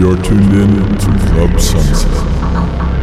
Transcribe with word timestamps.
You're 0.00 0.16
tuned 0.22 0.54
in 0.54 0.96
to 0.96 1.18
Club 1.28 1.60
Sunset. 1.60 2.99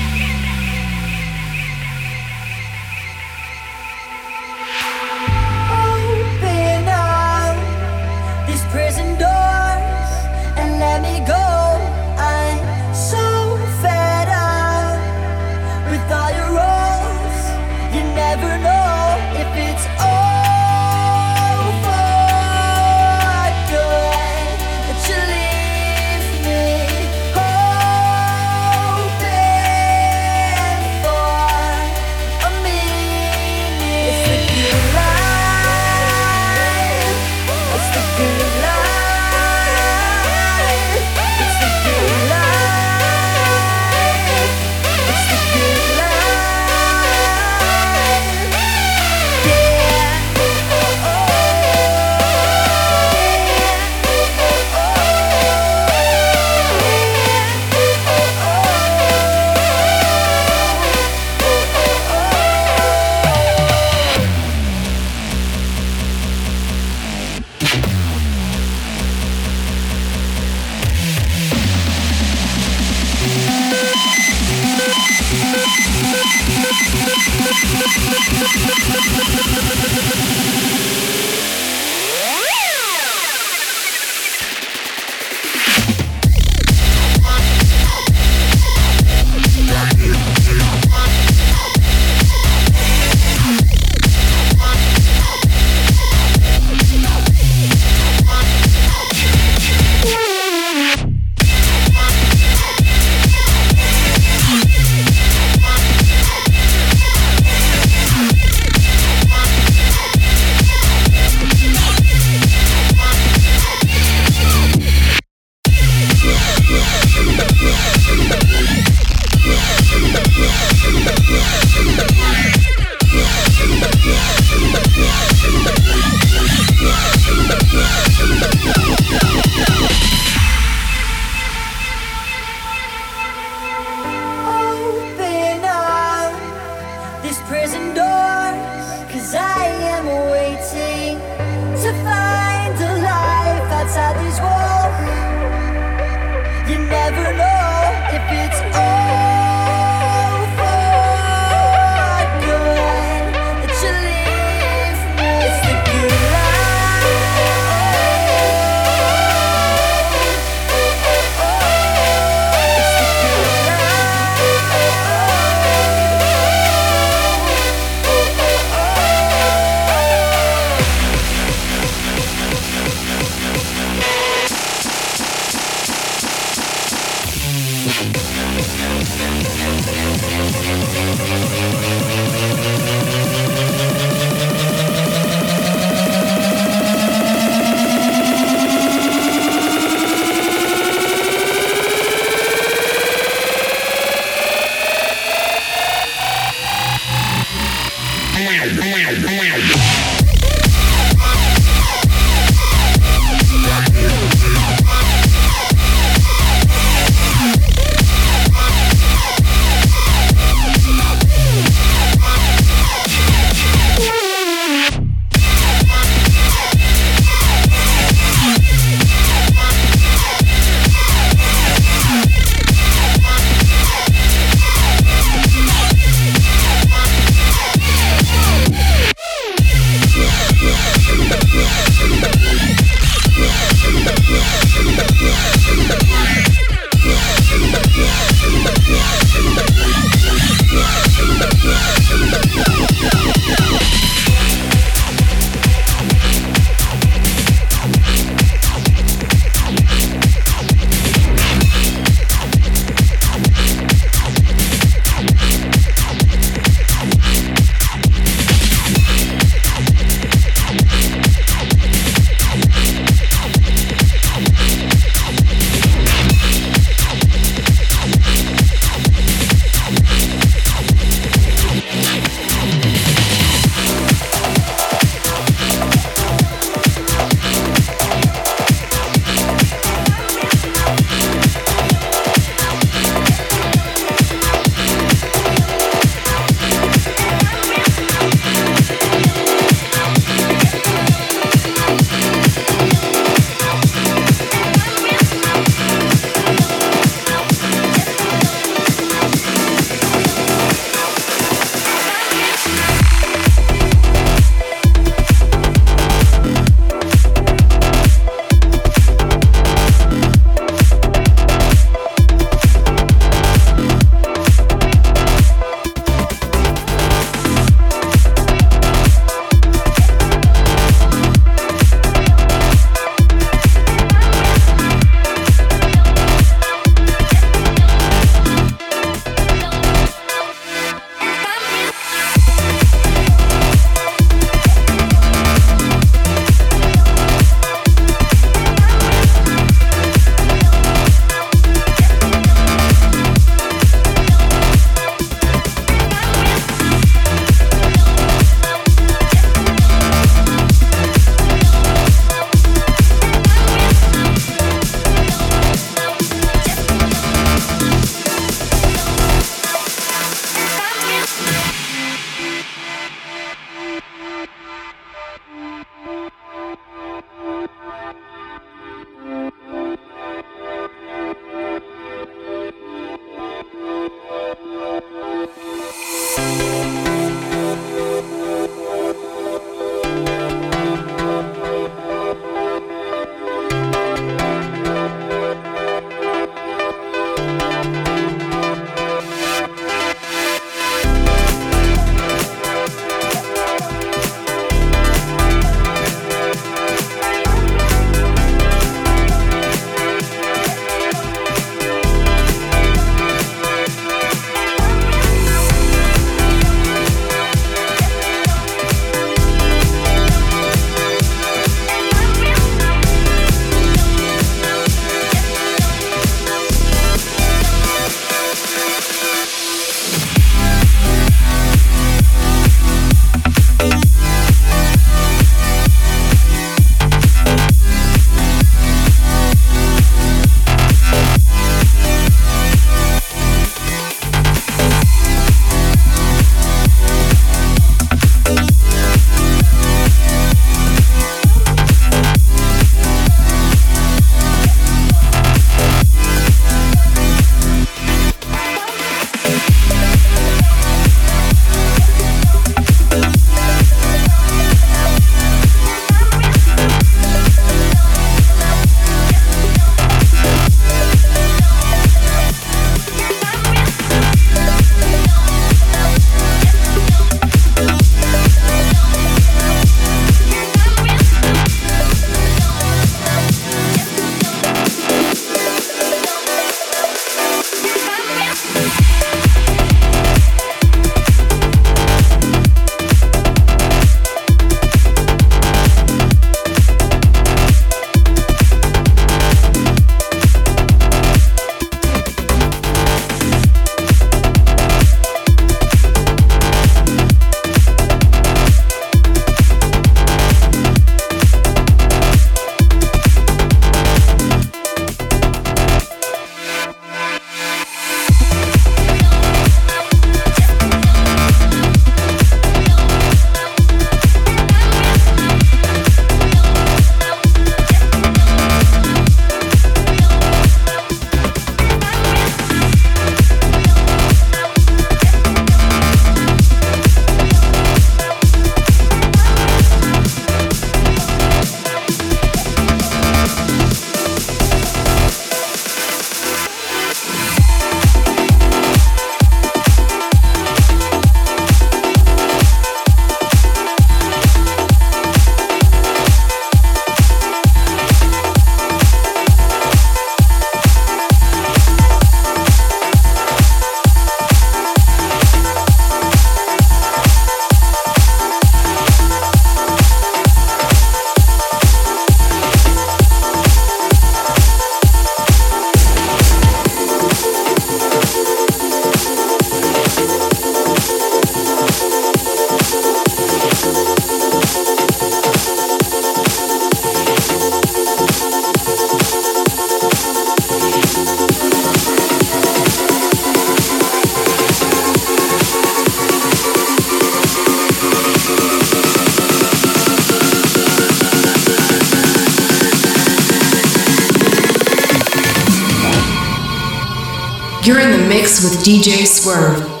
Mix 598.31 598.63
with 598.63 598.81
DJ 598.81 599.27
Swerve. 599.27 600.00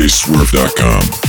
djswerve.com. 0.00 1.19